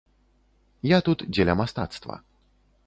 [0.95, 2.15] Я тут дзеля мастацтва.